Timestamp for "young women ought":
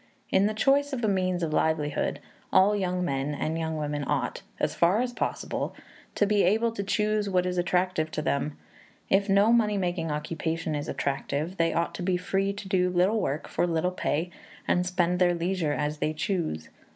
3.59-4.41